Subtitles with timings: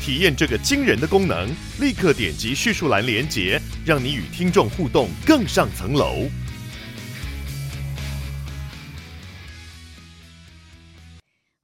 [0.00, 1.48] 体验这个惊人的功能，
[1.80, 6.28] 立刻点击叙述栏连接，让你与听众互动更上层楼。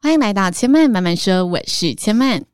[0.02, 2.44] 欢迎来到千曼慢慢说，我是千曼。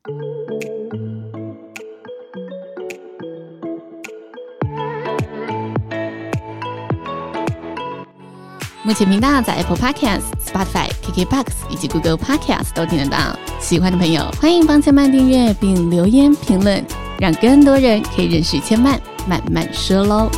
[8.83, 13.37] 目前频道在 Apple Podcast、Spotify、KKBox 以及 Google Podcast 都听得到。
[13.59, 16.83] 喜欢的朋友，欢迎帮千曼订阅并留言评论，
[17.19, 20.31] 让更多人可以认识千曼慢慢说喽。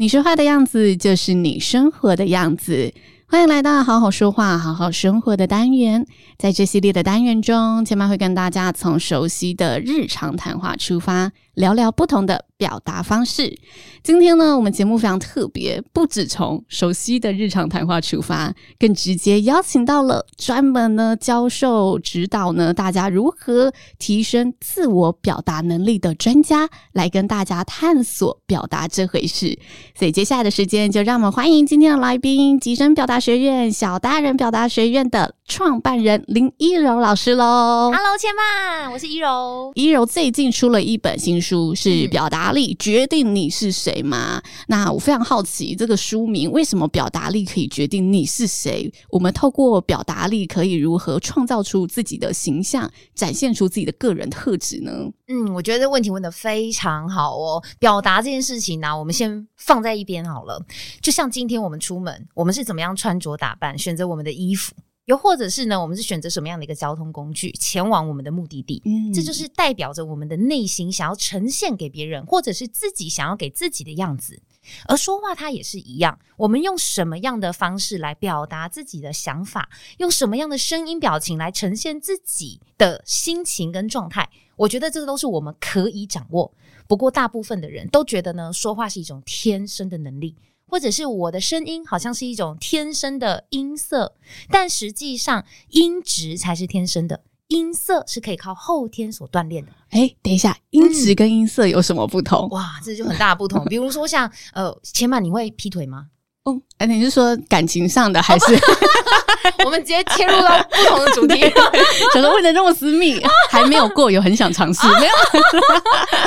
[0.00, 2.94] 你说话的样子，就是你生活的样子。
[3.26, 6.06] 欢迎来到好好说话、好好生活的单元。
[6.38, 13.58] 在这系列的单元中，千嫚会跟大家从熟悉的日常谈话出发，聊聊不同的表达方式。
[14.04, 29.58] 今天呢，我们节目非常特别，不只从熟悉的日常谈话出发，更直接邀请到了专门呢教授指导呢大家如何提升自我表达能力的专家，来跟大家探索表达这回事。
[29.98, 37.90] 所以接下来的时间，就让我们欢迎今天的来宾——极生表达学院小大人表达学院的创办人林一柔老师喽。
[37.92, 39.72] Hello，千嫚，我是一柔。
[39.74, 44.40] 一柔最近出了一本新书，是《表达力决定你是谁》吗？
[44.44, 48.92] 嗯、那我非常好奇，这个书名为什么表达力可以决定你是谁？
[49.10, 54.92] 我们透过表达力可以如何创造出自己的形象，展现出自己的个人特质呢？
[55.26, 57.62] 嗯，我觉得这问题问的非常好哦。
[57.80, 60.62] 表达这件事情呢、啊，我们先放在一边好了。
[61.00, 63.08] 就像今天我们出门，我们是怎么样穿？
[63.08, 64.74] 穿着打扮，选择我们的衣服，
[65.08, 68.82] 又或者是呢，我们是选择什么样的一个交通工具前往我们的目的地？
[68.84, 74.42] 嗯，这就是代表着我们的内心想要呈现给别人，或者是自己想要给自己的样子。
[74.86, 86.52] 而说话它也是一样，我们用什么样的方式来表达自己的想法，用什么样的声音表情来呈现自己的心情跟状态，我觉得这个都是我们可以掌握。
[86.86, 90.36] 不过大部分的人都觉得呢，说话是一种天生的能力。
[90.68, 94.14] 或者是我的声音好像是一种天生的音色，
[94.50, 99.72] 但实际上音质才是天生的，音色是可以靠后天所锻炼的。
[99.90, 102.46] 诶，等一下，音质跟音色有什么不同？
[102.48, 103.64] 嗯、哇，这就很大的不同。
[103.64, 106.08] 比如说像呃，千嫚，你会劈腿吗？
[106.50, 108.54] 哦，哎，你是说感情上的还是？
[108.54, 108.58] 哦
[109.64, 111.40] 我们直接切入到不同的主题，
[112.14, 113.20] 怎么问的那么私密？
[113.50, 115.12] 还没有过，有很想尝试，没有。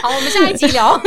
[0.02, 1.00] 好，我们下一集聊。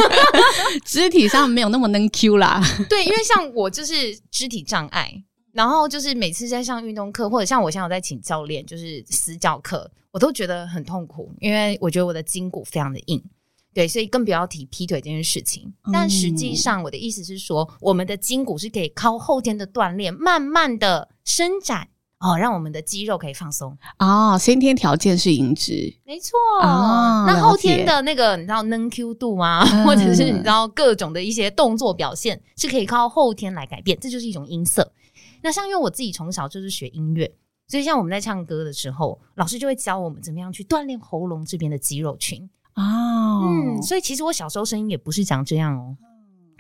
[0.85, 2.63] 肢体上没有那么能 Q 啦。
[2.89, 5.13] 对，因为像我就是肢体障碍，
[5.53, 13.23] 然后就是每次在上运动课，或者像我现在有在请教练，就是私教课，我都觉得很痛苦，因为我觉得我的筋骨非常的硬。
[13.75, 15.73] 对，所以更不要提劈腿这件事情。
[15.93, 21.89] 但实际上，我的意思是说，我们的筋骨是可以靠后天的锻炼，慢慢的伸展。
[22.21, 24.39] 哦，让我们的肌肉可以放松哦。
[24.41, 26.39] 先天条件是音质，没错。
[26.62, 29.62] 哦，那后天的那个你知道能 Q 度吗？
[29.71, 34.91] 嗯、 或者是你知道各种的一些动作表现是可以靠后天来改变，这就是一种音色。
[35.43, 37.31] 那像因为我自己从小就是学音乐，
[37.69, 42.49] 所以像我们在唱歌的时候，老师就会教我们怎么样去锻炼喉咙这边的肌肉群。
[43.34, 45.97] 哦，嗯，所以其实我小时候声音也不是长这样哦，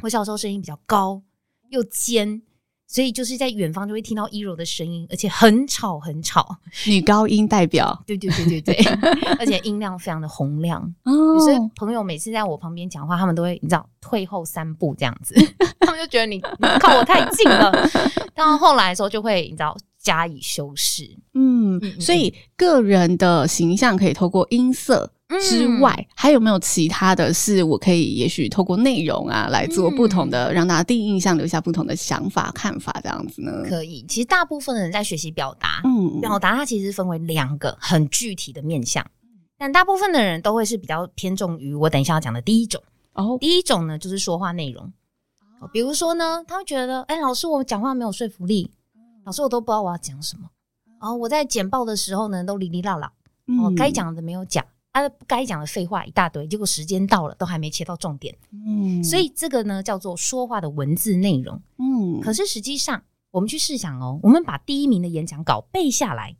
[0.02, 1.22] 我小时候声音比较高
[1.70, 2.42] 又尖。
[2.86, 8.84] 所以就是在远方就会听到一柔的声音，而且很吵很吵， 女高音代表，对对对对对，
[9.40, 11.40] 而且音量非常的洪亮哦。
[11.40, 15.34] 所以朋友每次在我旁边讲话，他们都会你知道退后三步这样子，
[15.80, 17.72] 他们就觉得你你靠我太近了。
[18.34, 25.10] 到后来的时候就会你知道加以修饰，嗯，所以个人的形象可以透过音色。
[25.40, 33.62] 之外，嗯、还有没有其他的是我可以，也许透过内容啊来做不同的，嗯、让大家第一印象留下不同的想法、看法这样子呢？
[33.68, 34.04] 可以。
[34.08, 39.04] 其实大部分的人在学习表达，嗯，表达它其实分为两个很具体的面向，
[39.58, 42.82] 但大部分的人都会是比较偏重于我等一下要讲的第一种。
[43.14, 44.92] 哦，第一种呢就是说话内容，
[45.72, 48.70] 比如说呢，他会觉得，哎、欸，老师我讲话没有说服力，
[49.24, 50.48] 老师我都不知道我要讲什么，
[51.00, 53.12] 然后我在简报的时候呢都哩哩啦啦，
[53.62, 54.64] 哦，该讲的没有讲。
[54.94, 58.32] 啊，该讲的废话一大堆，结果时间到了都还没切到重点。
[58.52, 61.60] 嗯，所以这个呢叫做说话的文字内容。
[61.78, 63.02] 嗯，可是实际上
[63.32, 66.36] 我们去试想哦，我们把第一名的演讲稿背下来，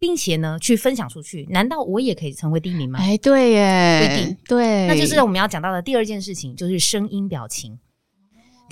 [0.00, 2.98] 并且呢去分享出去，难道我也可以成为第一名吗？
[2.98, 4.36] 哎，对耶，不一定。
[4.48, 7.78] 对，那就是我们要讲到的第二件事情，就是声音表情。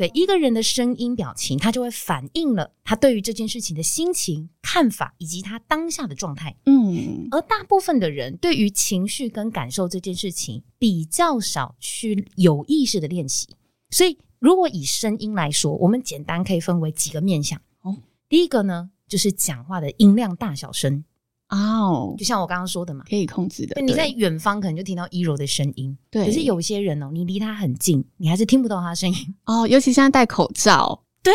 [0.00, 6.56] 对一个人的声音表情，他就会反映了他对于这件事情的心情、看法以及他当下的状态。
[6.64, 13.46] 嗯，而大部分的人对于情绪跟感受这件事情比较少去有意识的练习。
[13.90, 17.60] 所以，如果以声音来说，我们简单可以分为几个面向。
[17.82, 21.04] 哦，第一个呢，就是讲话的音量大小声。
[21.50, 23.80] 哦，就像我刚刚说的嘛，可以控制的。
[23.82, 26.24] 你在远方可能就听到一柔的声音，对。
[26.24, 29.16] 可是有些人哦，你离他很近，你还是听不到他的声音。
[29.46, 31.32] 哦，尤其现在戴口罩，对，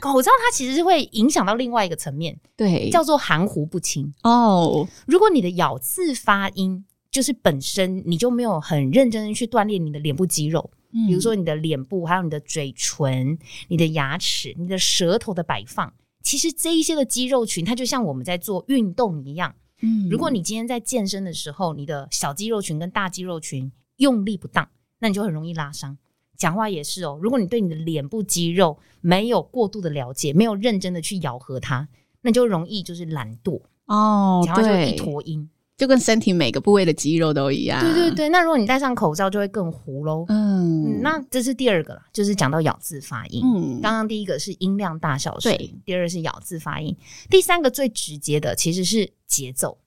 [0.00, 4.12] 口罩它其实是会影响到另外一个层面，对，叫做含糊不清。
[4.22, 13.38] 哦，如果你的咬字发音就是本身你就没有很认真的去锻炼你的脸部肌肉，嗯，比如说你的脸部，还有你的嘴唇、
[13.68, 15.92] 你的牙齿、你的舌头的摆放，
[16.24, 19.54] 其实这一些的肌肉群，它就像我们在做运动一样。
[19.82, 24.68] 嗯，如果你今天在健身的时候，你的小肌肉群跟大肌肉群用力不当，
[24.98, 25.96] 那你就很容易拉伤。
[26.36, 31.86] 讲话也是哦，如果你对你的脸部肌肉没有过度的了解，没有认真的去咬合它，
[32.22, 37.80] 那就容易就是懒惰哦，讲话就一坨音，就跟身体每个部位的肌肉都一样。
[37.80, 40.24] 对对对，那如果你戴上口罩，就会更糊喽。
[40.28, 43.42] 嗯，嗯，那这是第二个啦，就是讲到咬字发音。
[43.44, 46.96] 嗯，刚刚第一个是音量大小声，对，第二是咬字发音，
[47.28, 49.12] 第三个最直接的其实是。
[49.26, 49.78] 节奏，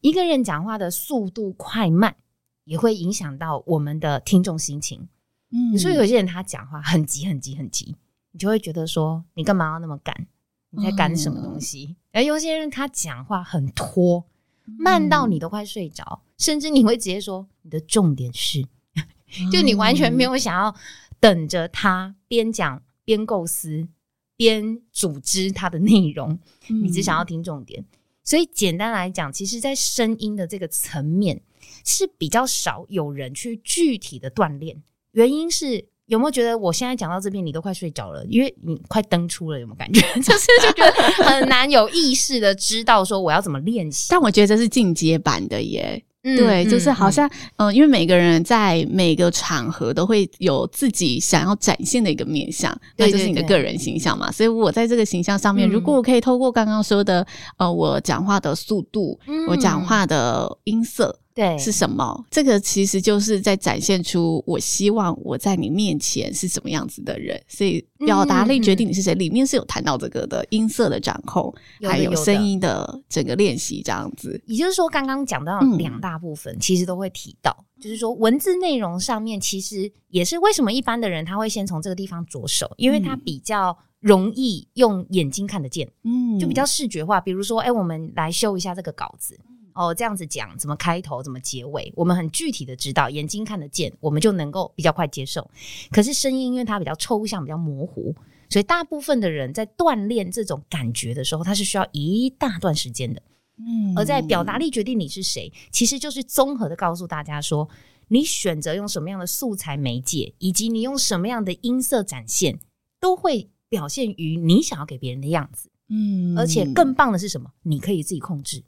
[0.00, 2.16] 一个人讲话的速度快慢，
[2.64, 5.08] 也会影响到我们的听众心情。
[5.50, 7.94] 嗯，所以有些人他讲话很急很急很急，
[8.30, 10.26] 你就会觉得说，你干嘛要那么赶？
[10.70, 11.96] 你在赶什么东西？
[12.12, 14.24] 而有些人他讲话很拖，
[14.64, 18.62] 慢到你都快睡着，甚至你会直接说，你的重点是，
[19.52, 20.74] 就你完全没有想要
[21.20, 23.88] 等着他边讲边构思
[24.36, 26.38] 边组织他的内容，
[26.68, 27.84] 你只想要听重点。
[28.24, 31.42] 所以简单来讲，其实，在声音的这个层面
[31.84, 34.82] 是比较少有人去具体的锻炼。
[35.10, 40.02] 原因是有没有觉得我现在讲到这边，你都快睡着了，因为你快登出了，有没有感觉？
[40.20, 40.92] 就是就觉得
[41.24, 44.08] 很难有意识的知道说我要怎么练习。
[44.10, 46.04] 但我觉得这是进阶版的耶。
[46.24, 47.26] 嗯、对，就是好像，
[47.56, 54.30] 嗯、呃，因为每个人在每个场合都会有自己想要展现的一个面相，对，就是你的个人形象嘛。
[54.30, 57.26] 所以我在这个形象上面，如果我可以透过刚刚说的，
[57.56, 61.18] 呃，我讲话的速度，嗯、我讲话的音色。
[61.34, 62.24] 对，是什么？
[62.30, 67.42] 这个其实就是在展现出我希望我在你面前是什么样子的人。
[67.48, 74.40] 所以表达力决定你是谁，里面是有谈到这个的音色的掌控，还有声音的整个练习这样子。
[74.46, 87.20] 也就是说，刚刚讲到两大部分，其实都会提到，就是说文字内容上面，其实也是为什么一般的人他会先从这个地方着手，因为他比较容易用眼睛看得见，嗯，就比较视觉化。
[87.20, 89.38] 比如说，哎，我们来修一下这个稿子。
[89.74, 95.50] 哦，这样子讲怎么开头，怎么结尾，我们很具体的知道，眼睛看得见，我们就能够比较快接受。
[95.90, 98.14] 可是声音，因为它比较抽象，比较模糊，
[98.48, 103.22] 所以大部分的人在锻炼这种感觉的时候，它是需要一大段时间的。
[103.58, 107.68] 嗯，而在表达力决定你是谁，其实就是综合的告诉大家说，
[108.08, 112.58] 你选择用什么样的素材媒介，以及你用什么样的音色展现，
[112.98, 115.70] 都会表现于你想要给别人的样子。
[115.88, 117.50] 嗯，而且更棒的是什么？
[117.62, 118.64] 你可以自己控制。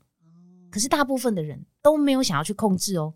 [0.74, 3.14] 可是大部分的人都没有想要去控制哦，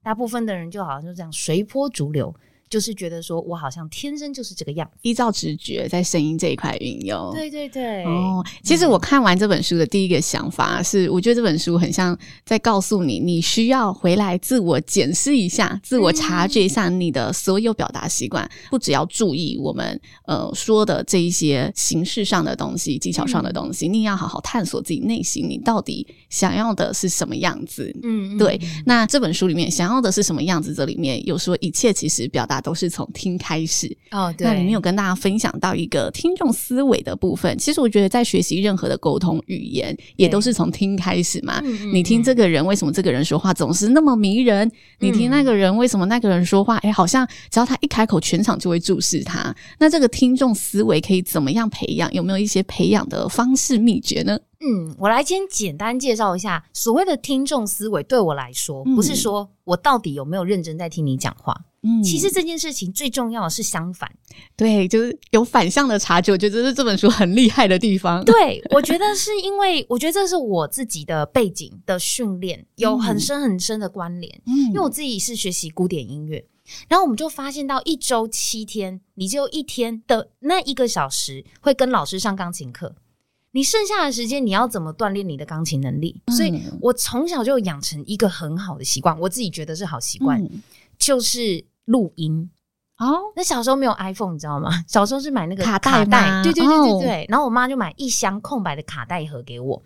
[0.00, 2.32] 大部分的人就好像就这样随波逐流。
[2.70, 7.32] 就是觉得说，我好像天生就是这个样子，依照直觉在声音这一块运用。
[7.34, 8.04] 对对对。
[8.04, 27.92] 哦，其实我看完这本书的第一个想法是，我觉得这本书很像在告诉你，你需要回来自我检视一下，自我察觉一下你的所有表达习惯，不只要注意我们呃说的这一些形式上的东西、技巧上的东西，你也要好好探索自己内心，你到底想要的是什么样子。
[28.04, 28.60] 嗯，对。
[28.86, 30.72] 那这本书里面想要的是什么样子？
[30.72, 32.59] 这里面有说，一切其实表达。
[32.60, 34.46] 都是从听开始哦，对。
[34.46, 37.56] 那里面有跟大家分享到一个听众思维的部分。
[37.58, 41.60] 其实我觉得，在学习任何的沟通语言，也都是从听开始嘛。
[41.92, 44.70] 你听这个人，为什么这个人说话总是那么迷人？
[44.98, 49.54] 你听那个人，为什么那个人说话，哎，好像只要他一开口，全场就会注视他。
[49.78, 52.12] 那这个听众思维可以怎么样培养？
[52.12, 54.38] 有没有一些培养的方式秘诀呢？
[54.60, 58.02] 嗯，我来先简单介绍一下所谓的听众思维。
[58.02, 61.58] 对我来说，嗯、不是说我到底有没有认真在听你讲话。
[61.82, 64.10] 嗯，其实这件事情最重要的是相反。
[64.54, 68.22] 对，就是有反向的察觉，我觉得这是这本书很厉害的地方。
[68.22, 74.42] 对，我觉得是因为，我觉得这是我自己的背景的训练有很深很深的关联。
[74.44, 76.44] 嗯，因为我自己是学习古典音乐，
[76.86, 82.94] 然后我们就发现到一周七天，你就一天的那一个小时会跟老师上钢琴课。
[83.52, 86.22] 你剩下的时间，你要怎么锻炼你的钢琴能力？
[86.26, 90.62] 嗯、所以我从小就养成一个很好的习惯，我自己觉得是好习惯，嗯、
[90.98, 92.48] 就是录音。
[92.98, 94.70] 哦，那小时候没有 iPhone，你知道吗？
[94.86, 97.22] 小时候是买那个卡带，卡，对对对对对。
[97.24, 99.82] 哦、然后我妈就买一箱空白的卡带盒给我，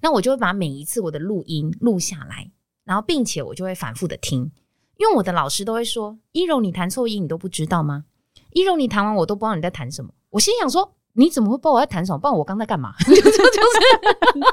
[0.00, 2.50] 那我就会把每一次我的录音录下来，
[2.84, 4.50] 然后并且我就会反复的听，
[4.98, 8.04] 因为我的老师都会说：“一柔，你弹错音你都不知道吗？
[8.52, 10.94] 一柔，你弹完我都不知道你在弹什么。”我心想说。
[11.14, 12.18] 你怎么会不知道我在弹什么？
[12.18, 12.92] 不然我刚在干嘛？
[13.06, 13.30] 就 就是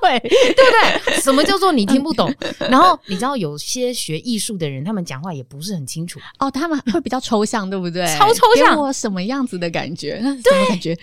[0.01, 1.21] 对，对不对？
[1.21, 2.33] 什么叫做你听不懂？
[2.69, 8.05] 然后你知道有些学艺术的人，他们讲话也不是很清楚哦，他们会比较抽象，对不对？
[8.17, 10.19] 超抽象，我什么样子的感觉？
[10.21, 10.95] 什么感觉？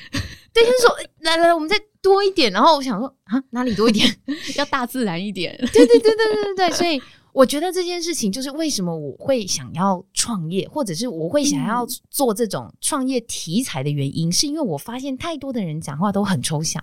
[0.52, 2.52] 对，就是说，来来来，我们再多一点。
[2.52, 4.14] 然后我想说啊，哪里多一点？
[4.56, 5.56] 要大自然一点。
[5.72, 7.00] 对对对对对对对，所以。
[7.32, 16.82] 我觉得这件事情就是为什么我会想要创业，或者是我会想要做这种创业题材的原因，是因为我发现太多的人讲话都很抽象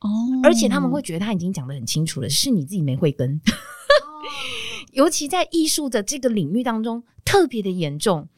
[0.00, 0.08] 哦，
[0.42, 3.40] 而且他们会觉得他已经讲得很清楚了，是你自己没慧根。
[4.92, 8.28] 尤其在艺术的这个领域当中，特别的严重。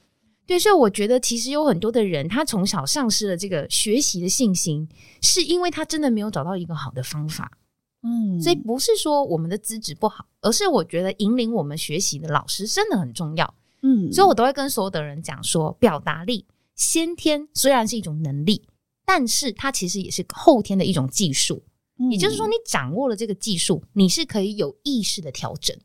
[0.47, 4.89] 对，所以我觉得其实有很多的人，他从小丧失了这个学习的信心，
[5.21, 7.53] 是因为他真的没有找到一个好的方法。
[8.03, 13.55] 嗯，所以不是说我们的资质不好，而是我觉得引领我们学习的老师真的很重要。
[13.83, 18.63] 嗯，所以我都会跟所有的人讲说，表达力先天虽然是一种能力，
[19.05, 21.63] 但是它其实也是后天的一种技术。
[21.99, 25.77] 嗯，也就是说，你掌握了这个技术，你是可以有意识的调整。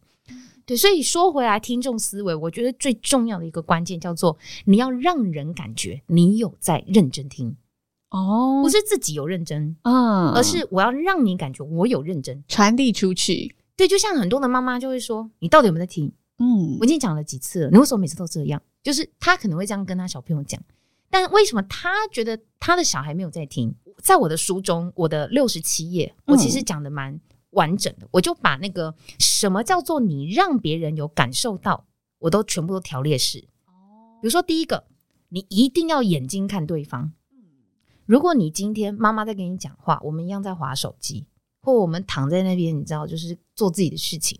[0.65, 7.57] 对，所以说回来，听众思维，我觉得最重要的一个关键叫做你要让人感觉你有在认真听。
[8.13, 13.55] 哦，不是自己有认真，嗯，而是我要让你感觉我有认真传递出去。
[13.75, 18.61] 对，就像很多的妈妈就会说：“你到底有没有在听？”嗯，我已经讲了几次了，你为什么每次都这样？
[18.83, 20.61] 就是他可能会这样跟他小朋友讲，
[21.09, 23.73] 但为什么他觉得他的小孩没有在听？
[23.97, 27.19] 在我的书中，我的六十七页，我其实讲的蛮
[27.51, 31.85] 完整的，嗯，我就把那个什么叫做你让别人有感受到，
[32.19, 33.39] 我都全部都条列式。
[33.65, 34.85] 哦，比如说第一个，
[35.29, 37.13] 你一定要眼睛看对方。
[38.05, 41.25] 如果你今天妈妈在跟你讲话，我们一样在划手机，
[41.61, 44.39] 或我们躺在那边，你知道，就是做自己的事情，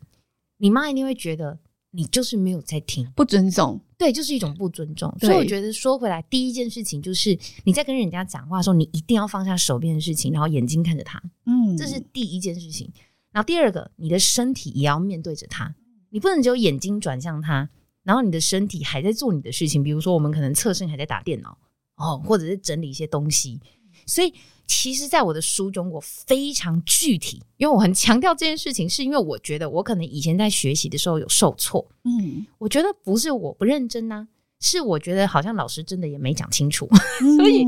[0.58, 1.58] 你妈一定会觉得
[1.91, 5.15] 你就是没有在听，不尊重，对，就是一种不尊重。
[5.20, 12.91] 所以我觉得说回来，第一件事情就是你在跟人家讲话的时候，你一定要放下手边的事情，然后眼睛看着他，嗯，这是第一件事情。
[13.32, 15.74] 然后第二个，你的身体也要面对着他，
[16.10, 17.70] 你不能只有眼睛转向他，
[18.03, 21.58] 然后你的身体还在做你的事情，比如说我们可能侧身还在打电脑。
[21.96, 23.60] 哦，或者是整理一些东西，
[24.06, 24.34] 所以
[24.66, 34.28] 其实，在我的书中，我非常具体，因为我很强调这件事情，是因为我觉得我可能以前在学习的时候有受挫，嗯，我觉得不是我不认真呐、啊，
[34.60, 36.88] 是我觉得好像老师真的也没讲清楚，
[37.22, 37.64] 嗯、 所以。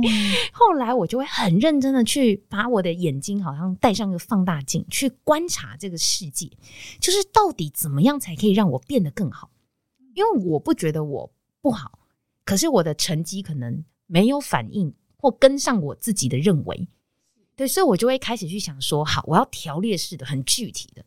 [0.51, 6.50] 后来我就会很认真的去把我的眼睛好像带上一个放大镜，去观察这个世界，
[7.00, 9.51] 就是到底怎么样才可以让我变得更好，
[10.15, 12.00] 因为我不觉得我不好，
[12.46, 13.84] 可是我的成绩可能。
[14.05, 16.88] 没有反应或跟上我自己的认为，
[17.55, 21.03] 对，所以我就会开始去想说，好，我要条列式的、很具体的。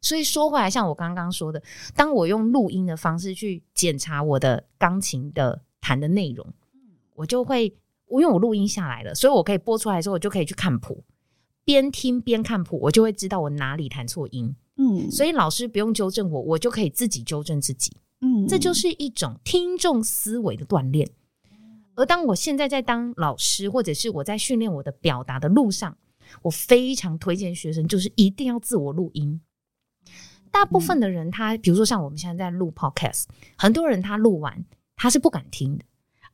[0.00, 1.62] 所以说回来，像我刚刚说的，
[1.94, 6.44] 当我用录音的方式去检查我的钢琴的弹的内容，
[7.14, 7.66] 我就会，
[8.10, 11.04] 因为我录音下来了，所以我可以播出来的时候，我就可以去看谱，
[11.64, 14.54] 边听边看谱，我就会知道我哪里弹错音。
[14.76, 17.96] 嗯，所以老师不用纠正我，我就可以自己纠正自己。
[18.22, 21.08] 嗯，这就是一种听众思维的锻炼。
[21.94, 25.96] 而当我现在在当老师，或者是我在训练我的表达的路上，
[26.42, 29.40] 我非常推荐学生，就是一定要自我录音。
[30.50, 33.24] 大部分的人他，他比如说像我们现在在录 Podcast，
[33.56, 34.64] 很多人他录完
[34.96, 35.84] 他是不敢听的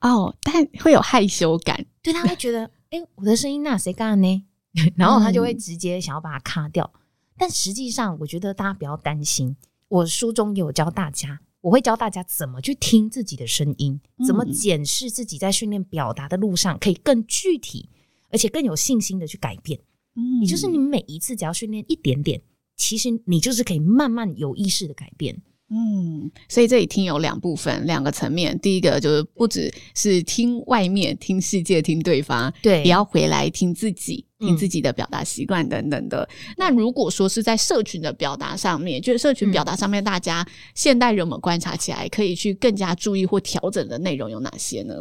[0.00, 4.44] 哦，但会有害羞感，对，他会觉得，哎、欸，我的声音那谁干呢？
[4.96, 6.88] 然后他就会直接想要把它卡掉。
[6.94, 7.00] 嗯、
[7.36, 9.56] 但实际上，我觉得大家不要担心，
[9.88, 11.40] 我书中有教大家。
[11.68, 17.90] 我会教大家怎么去听自己的声音，怎么检视自己在训练表达的路上可以更具体，
[18.30, 19.78] 而且更有信心的去改变。
[20.14, 22.40] 嗯，也就是你每一次只要训练一点点，
[22.75, 25.42] 其实你就是可以慢慢有意识的改变。
[25.70, 28.58] 嗯，所以这里听有两部分，两个层面。
[28.58, 36.26] 第一个就是不只是听外面、听世界、听对方，对，也要回来听自己、听自己的表达习惯等等的。
[36.30, 40.42] 嗯、那如果说是在社群的表达上面，就是社群表达上面，大家
[40.75, 44.94] 现代人们观察起来可以去更加注意或调整的内容有哪些呢？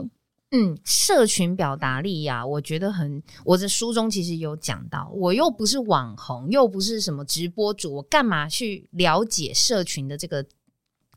[0.51, 3.23] 嗯，社群表达力呀、啊，我觉得很。
[3.45, 10.45] 我的书中其实有讲到，我又不是网红，又不是什么直播主，我干嘛去了解社群的这个？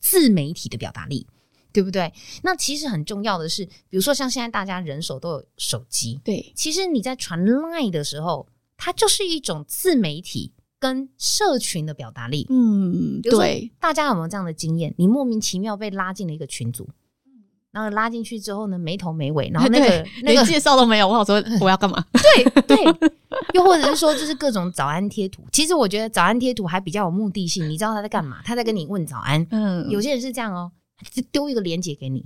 [0.01, 1.27] 自媒体的表达力，
[1.73, 2.13] 对不对？
[2.43, 12.47] 那其实很重要的是，比如说像现在大家人手都有手机，对，其实你在传 LINE 的时候，它就是一种自媒体跟社群的表达力。
[12.49, 13.71] 嗯，对。
[13.79, 14.95] 大家有没有这样的经验？
[14.97, 16.89] 你莫名其妙被拉进了一个群组，
[17.71, 19.87] 然后拉进去之后呢，没头没尾，然后那个
[20.25, 22.03] 那个连介绍都没有，我好说 我要干嘛？
[22.13, 22.77] 对对。
[23.53, 25.43] 又或者是说，就是各种早安贴图。
[25.53, 27.69] 其实我觉得早安贴图还比较有目的性。
[27.69, 28.39] 你知道他在干嘛？
[28.45, 29.47] 他在跟你问早安。
[29.51, 30.71] 嗯，有些人是这样哦，
[31.13, 32.25] 就丢一个链接给你，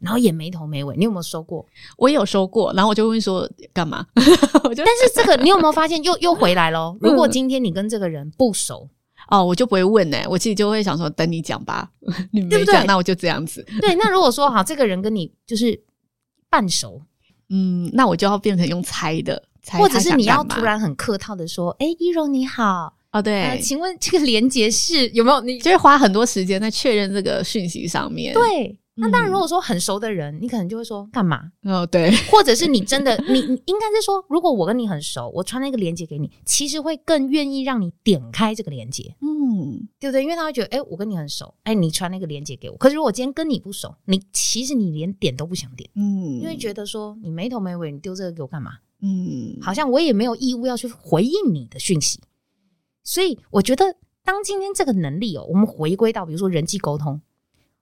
[0.00, 0.96] 然后也没头没尾。
[0.96, 1.66] 你有没有收过？
[1.96, 4.06] 我有收过，然后我就问说干嘛？
[4.14, 4.24] 但
[4.74, 6.96] 是这个你有没有发现又又回来咯？
[7.02, 8.88] 如果今天你跟这个人不熟，
[9.30, 10.26] 嗯、哦，我就不会问呢、欸。
[10.28, 11.90] 我其实就会想说，等你讲吧，
[12.32, 13.64] 你没讲，对对那我就这样子。
[13.80, 15.82] 对，那如果说好，这个人跟你就是
[16.50, 17.00] 半熟，
[17.48, 19.42] 嗯，那我就要变成用猜的。
[19.72, 25.40] 或者是你要突然很客套的说：“哎、欸，依柔你好，哦对、呃，请问这个连接是有没有？
[25.40, 28.34] 你就是花很多时间在确认这个讯息上面。
[28.34, 31.50] 对，那当然，如果说很熟的人，嗯、你可能就会说干嘛？
[31.62, 40.22] 哦对，或者是你真的，你你应该是说，如果我跟你很熟，我传了一个连接给你，其实会更愿意让你点开这个连接，嗯，对不对？
[40.22, 42.76] 因为他会觉得，哎、欸，我跟你很熟，哎、欸，你传那个连接给我。
[42.76, 48.72] 可是如果今天跟你不熟，你其实你连点都不想点，嗯，因为觉得说你没头没尾，你丢这个给我干嘛？
[49.00, 52.20] 嗯，好像我也没有义务要去回应你的讯息，
[53.02, 57.20] 所以我觉得，当今天这个能力哦，我们回归到比如说人际沟通，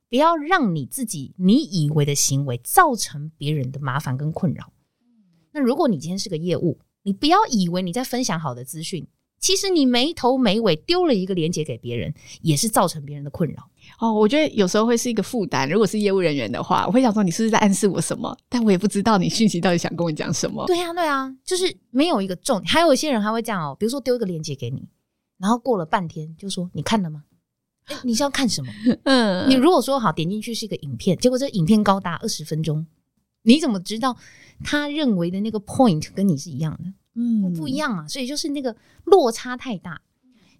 [0.08, 4.72] 不要让你自己你以为的行为造成别人的麻烦跟困扰。
[5.52, 9.06] 那如果你今天是个业务，你不要以为你在分享好的资讯。
[9.38, 13.68] 其实你没头没尾丢了一个链接给别人，也是造成别人的困扰
[14.02, 14.12] 哦。
[14.12, 15.68] 我觉得有时候会是一个负担。
[15.68, 18.36] 如果是业务人员的话，我会想说你是不是在暗示我什么？
[18.48, 20.66] 但我也不知道你讯息到底想跟我讲什么。
[20.66, 22.70] 对啊，对啊，就是没有一个重点。
[22.70, 24.88] 还有一些人还会这样哦，比如说丢一个链接给你，
[25.38, 27.24] 然后过了半天就说你看了吗？
[27.88, 28.72] 诶，你是要看什么？
[29.04, 32.86] 嗯，你如果说好点进去是一个影片，结果这影片高达二十分钟，
[33.42, 34.16] 你怎么知道
[34.64, 36.92] 他认为的那个 point 跟你是一样的？
[37.14, 40.00] 嗯，不一样啊，所以就是那个落差太大，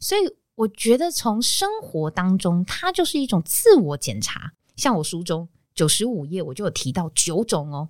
[0.01, 0.21] 所以
[0.55, 4.53] 我觉得从生活当中，它就是一种自我检查。
[4.77, 7.89] 像我书中九十五页，我就有提到九种哦，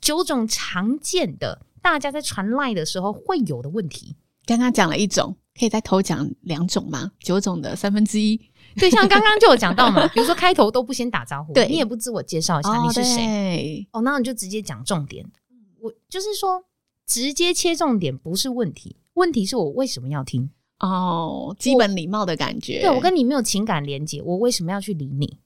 [0.00, 4.16] 九种常见的大家在传 LINE 的时候会有的问题。
[4.44, 7.12] 刚刚讲了一种，可以再头讲两种吗？
[7.20, 8.40] 九种的三分之一。
[8.76, 15.24] 对，像刚刚就有讲到嘛， 比如说开头都不先打招呼，对，你也不自我介绍一下你是谁，哦，那你就直接讲重点。
[15.80, 16.64] 我就是说。
[17.08, 22.80] 直接切重点不是问题，问题是我为什么要听哦，基本礼貌的感觉。
[22.80, 25.38] 对，我跟你没有情感连接，我为什么要去理你？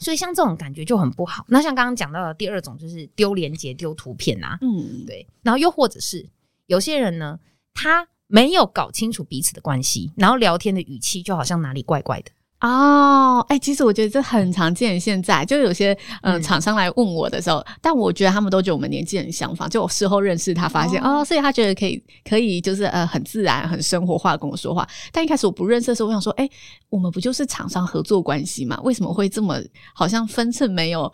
[0.00, 1.44] 所以像这种感觉就很不好。
[1.48, 5.26] 那像刚刚讲到的第二种，就是丢连接、丢图片啊，嗯，对。
[5.42, 6.28] 然后又或者是
[6.66, 7.38] 有些人呢，
[7.72, 12.30] 他没有搞清楚彼此的关系，然后聊天的语气就好像哪里怪怪的。
[12.60, 14.98] 哦，哎、欸，其实我觉得这很常见。
[14.98, 19.68] 现在就有些嗯、呃、厂商来问我的时候，嗯、但我觉得他们都觉得我们年纪很相仿。
[19.68, 24.88] 就我事后认识他，发现哦，哦，所以他觉得可以可以就是呃很自然、很生活化的跟我说话。
[25.12, 26.50] 但一开始我不认识的时候，我想说，哎、欸，
[26.88, 28.80] 我们不就是厂商合作关系吗？
[28.82, 29.60] 为什么会这么
[29.94, 31.12] 好像分寸没有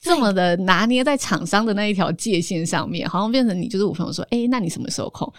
[0.00, 3.08] 这么的拿捏在厂商的那一条界限上面？
[3.08, 5.32] 好像变成你就是我朋友说，哎、欸，那你什么时候空？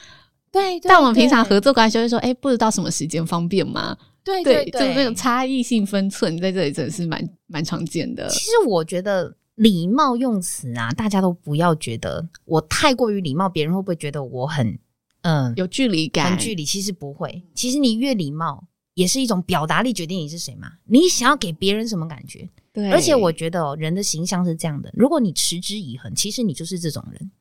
[0.54, 3.98] 对，但我们平常合作关系会说，哎、欸，不知道什么时间方便吗？
[4.30, 8.28] 对对对，就那种差异性分寸在这里真的是蛮蛮常见的。
[8.30, 14.80] 其实我觉得礼貌用词啊，大家都不要觉得我太过于礼貌，别人会不会觉得我很
[15.22, 16.32] 嗯有距离感？
[16.32, 17.44] 很距离，其实不会。
[17.54, 20.72] 其实你越礼貌，也是一种表达力，决定你是谁嘛。
[20.86, 22.48] 你想要给别人什么感觉？
[22.72, 22.90] 对。
[22.92, 27.32] 而且我觉得哦，人的形象是这样的，如果你持之以恒，其实你就是这种人。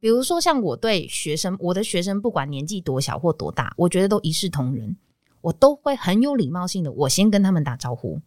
[0.00, 4.96] 比如说像我对学生，我的学生不管年纪多小或多大，我觉得都一视同仁。
[5.42, 8.18] 我都会很有礼貌性的，我先跟他们打招呼。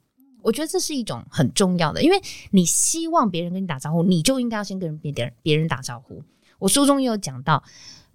[0.44, 6.22] 我觉得这是一种很重要的，因为你希望别人跟你打招呼，你就应该要先跟别人别人打招呼。
[6.60, 7.64] 我书中也有讲到，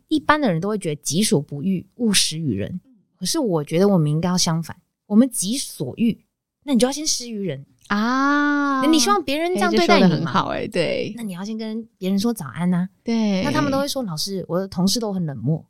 [0.06, 2.80] 一般的人都会觉得己所不欲，勿施于人。
[3.16, 6.24] 可是我觉得我们应该要相反，我们己所欲，
[6.62, 8.86] 那你就要先施于人啊。
[8.86, 10.08] 你希望别人这样对待你吗？
[10.10, 11.12] 很好哎、欸，对。
[11.16, 12.88] 那你要先跟别人说早安呐、啊。
[13.02, 13.42] 对。
[13.42, 15.64] 那他们都会说，老师，我的同事都很冷漠。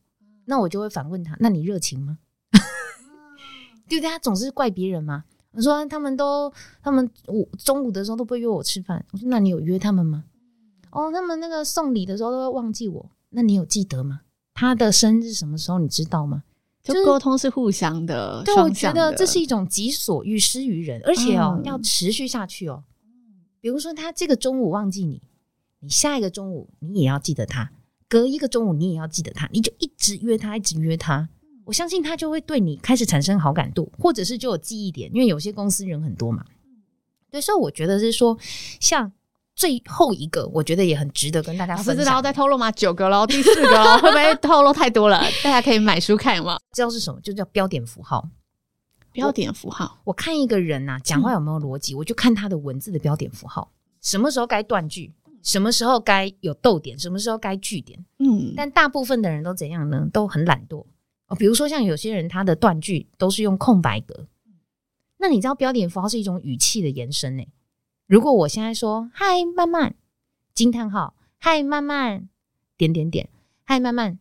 [0.45, 2.19] 那我就会反问他，那你热情吗？
[3.91, 4.09] 对不对？
[4.09, 5.25] 他总是怪别人嘛。
[5.53, 6.51] 我说他们都，
[6.81, 9.05] 他们我中午的时候都不会约我吃饭。
[9.13, 10.25] 我说那你有约他们吗？
[10.93, 13.11] 哦，他们那个送礼的时候都会忘记我。
[13.31, 14.21] 那你有记得吗？
[14.55, 16.45] 他的生日什么时候你知道吗？
[16.83, 22.85] 就沟通是互相的，对，我觉得这是一种己所欲施于人，而且哦、嗯、要持续下去哦。
[23.61, 25.21] 比如说他这个中午忘记你，
[25.81, 27.71] 你下一个中午你也要记得他，
[28.09, 31.29] 隔一个中午你也要记得他，你就一直约他，一直约他。
[31.71, 36.45] 我相信他就会对你开始产生好感度，或者是就有记忆点，因为有些公司人很多嘛。
[37.31, 38.37] 对，所以我觉得是说，
[38.81, 39.13] 像
[39.55, 41.95] 最后一个，我觉得也很值得跟大家分享。
[41.95, 42.73] 不知道再透露吗？
[42.73, 45.21] 九个喽，第四个喽，会不会透露太多了？
[45.45, 46.59] 大家可以买书看嘛。
[46.73, 47.21] 知道是什么？
[47.21, 48.29] 就叫标点符号。
[49.13, 55.13] 标点符号，我，我看一个人呐、啊，讲话有没有逻辑、嗯，我就看他的文字的标点符号，什么时候该断句，
[55.45, 58.05] 什么时候该有逗点，什么时候该句点。
[58.19, 60.09] 嗯，但大部分的人都怎样呢？
[60.13, 60.85] 都很懒惰。
[61.31, 64.27] 哦，比如说像有些人他的断句都是用空白格，
[65.17, 67.45] 那你知道标点符号是一种语气的延伸呢？
[68.07, 69.95] 如果我现在说“嗨，慢慢”，
[70.53, 72.29] 惊叹号，“嗨，慢慢”，
[72.77, 73.29] 点点点
[73.63, 74.19] ，“嗨，慢慢”，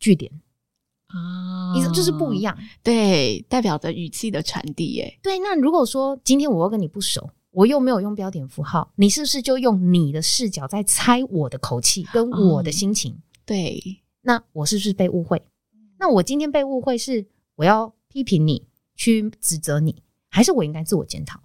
[0.00, 0.32] 句点
[1.08, 5.18] 啊，意思就是不一样，对，代表着语气的传递耶。
[5.22, 13.12] 对，那如果说今天我又跟你不熟，我又没有用标点符号，你是不是就用你的视角在猜我的口气跟我的心情？
[13.12, 15.42] 嗯，对，那我是不是被误会？
[16.02, 21.40] 那我今天被误会是我要批评你，去指责你，还是我应该自我检讨？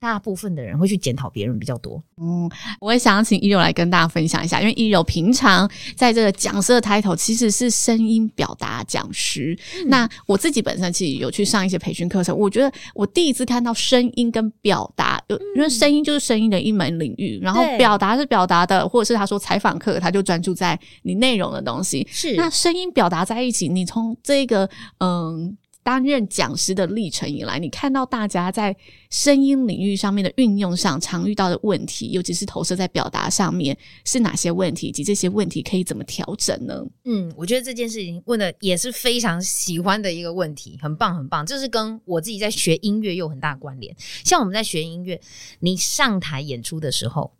[0.00, 2.02] 大部分的人会去检讨别人比较多。
[2.20, 2.48] 嗯，
[2.80, 9.58] 我也想要请一柔来跟大家分享一下，因为一柔平常在这个讲师的 title 其实是声音表达讲师。
[9.76, 9.88] 嗯。
[9.88, 15.20] 那我自己本身其实有去上一些培训课程，我觉得我第一次看到声音跟表达，
[15.56, 22.06] 因为声音就是声音的一门领域，然后表达是表达的，或者是他说采访课，他就专注在你内容的东西。
[22.10, 25.56] 是，那声音表达在一起，你从这个嗯。
[25.88, 28.76] 担任讲师的历程以来，你看到大家在
[29.08, 33.74] 声音领域上面的运用上常遇到的问题，尤其是投射在表达上面
[34.04, 36.84] 是哪些问题，以及这些问题可以怎么调整呢？
[37.06, 41.46] 嗯，我觉得这件事情问的也是非常喜欢的一个问题，很棒很棒。
[41.46, 43.96] 这是跟我自己在学音乐有很大关联。
[44.26, 45.18] 像我们在学音乐，
[45.60, 47.32] 你上台演出的时候，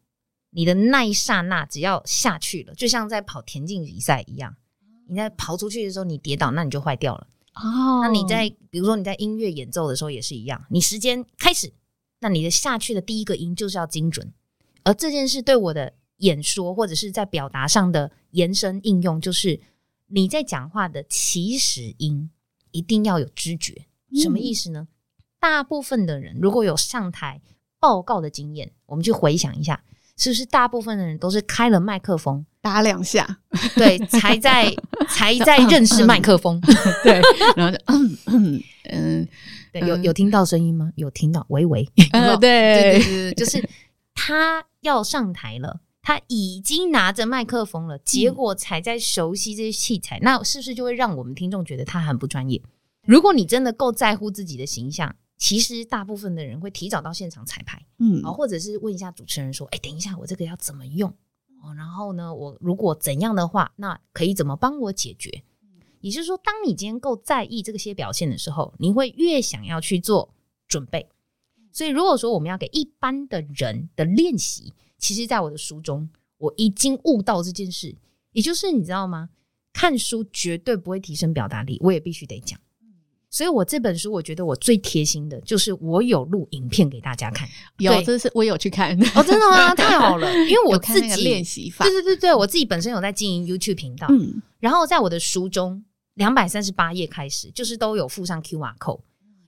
[0.52, 4.56] 你的那一刹那只要下去了，就像在跑田径比赛一样，
[5.06, 7.26] 你在跑出去的时候，你跌倒，那你就坏掉了。
[7.62, 11.73] 哦，那你在比如说你在音乐演奏的时候也是一样，你时间开始，
[12.21, 14.33] 那你的下去的第一个音就是要精准，
[14.85, 19.61] 而这件事对我的演说或者是在表达上的延伸应用，就是
[20.07, 22.31] 你在讲话的起始音
[22.71, 23.87] 一定要有知觉。
[24.23, 24.88] 什么意思呢？
[25.38, 27.40] 大部分的人如果有上台
[27.79, 29.85] 报告的经验，我们去回想一下。
[30.16, 33.38] 是不是大部分的人都是开了麦克风打两下，
[33.77, 34.75] 对，才在
[35.09, 36.61] 才在认识麦克风，
[37.05, 37.21] 对，
[37.57, 39.29] 然后就嗯嗯嗯，
[39.73, 40.90] 对，有有听到声音吗？
[40.97, 43.66] 有听到，喂喂， 呃、对对对对，就是
[44.14, 52.61] 他要上台了，他已经拿着麦克风了，结果才在熟悉这些器材，嗯，那是不是就会让我们听众觉得他很不专业？
[53.07, 55.14] 如果你真的够在乎自己的形象。
[55.40, 61.14] 其实大部分的人会提早到现场彩排，嗯，或者是问一下主持人说：“哎，等一下，我这个要怎么用？
[61.62, 65.42] 哦，然后呢，我如果怎样的话，那可以怎么帮我解决？”
[66.01, 70.33] 也就是说，当你今天够在意这些表现的时候，你会越想要去做
[70.68, 71.09] 准备。
[71.73, 77.97] 所以，如果说我们要给一般的人的练习，其实，在我的书中，我已经悟到这件事，
[78.33, 79.31] 也就是你知道吗？
[79.73, 82.59] 看书绝对不会提升表达力，我也必须得讲。
[83.31, 87.47] 所以，我这本书我觉得我最贴心的就是我有录影片给大家看。
[87.77, 89.73] 有，这是我有去看哦，真的吗？
[89.77, 99.01] 太好了，因为我自己练习法，对对对对，我自己本身有在经营 YouTube 频道，嗯，然后在我的书中两百三十八页开始，就是都有附上 QR code，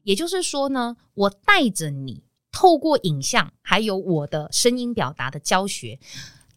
[0.02, 5.98] 也就是说呢，我带着你透过影像还有我的声音表达的教学，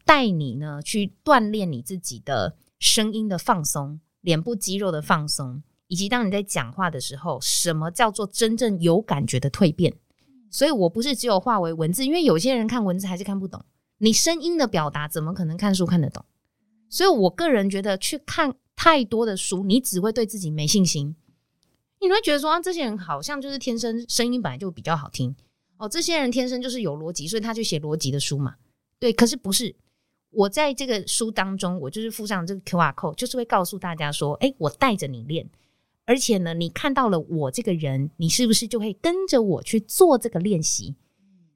[0.03, 5.63] 带你呢去锻炼你自己的声音的放松，脸部肌肉的放松。
[5.87, 9.93] 以及当你在讲话的时候，什么叫做真正有感觉的蜕变？
[10.49, 13.63] 所以我不是只有化为文字，因为有些人看文字还是看不懂。
[13.97, 16.25] 你声音的表达怎么可能看书看得懂？
[16.89, 21.15] 所以我个人觉得，去看太多的书，你只会对自己没信心。
[21.99, 25.35] 你会觉得说，啊，这些人好像就是天生声音本来就比较好听
[25.77, 28.55] 哦，这些人天生就是有逻辑，所以他去写逻辑的书嘛。
[28.99, 29.75] 对，可是不是。
[30.29, 35.47] 我在这个书当中，我就是附上这个 QR code，就是会告诉大家说，诶，我带着你练。
[36.05, 40.95] 而且呢，你看到了我这个人，你是不是就会跟着我去做这个练习？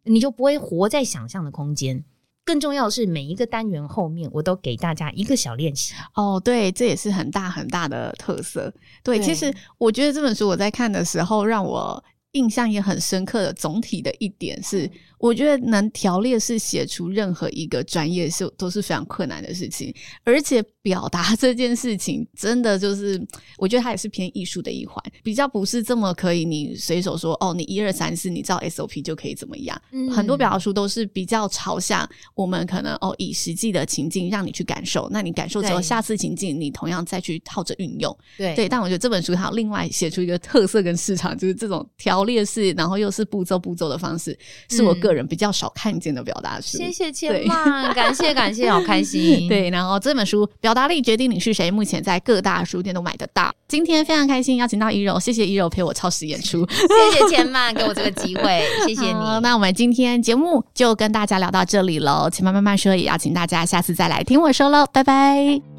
[0.03, 2.05] 你就不会活在想象的空间。
[2.45, 5.93] 更重要的是，每一个单元后面，我都给大家一个小练习。
[6.15, 8.73] 哦，对，这也是很大很大的特色。
[9.03, 12.01] 对，对，其实我觉得这本书我在看的时候，让我
[12.33, 23.19] 印象也很深刻的总体的一点是，我觉得能条列式写出任何一个专业是都是非常困难的事情，而且表达这件事情真的就是，
[23.57, 29.81] 我觉得它也是偏艺术的一环，比较不是这么可以你随手说哦，你一二三四，你照 SOP 就可以怎么样。
[29.91, 38.15] 嗯、很多表达书都是比较朝向我们可能哦，以实际的情境让你去感受，那你感受之后，下次情境你同样再去套着运用。
[38.37, 38.53] 对。
[38.55, 41.87] 对，但我觉得这本书它有另外写出一个特色跟市场，就是这种
[42.17, 44.35] 条列式，然后又是步骤步骤的方式，
[44.69, 46.77] 是我个人比较少看见的表达书。
[46.77, 49.45] 谢谢千曼，感谢感谢，好开心。
[49.47, 53.53] 对，然后这本书《表达力决定你是谁》，目前在各大书店都买得到。
[53.67, 59.13] 今天非常开心邀请到一柔，谢谢一柔陪我超时演出，谢谢千曼给我这个机会，谢谢你。
[59.43, 65.76] 那我们今天节目就跟大家聊到这里喽，千曼慢慢说，也邀请大家下次再来听我说喽，拜拜。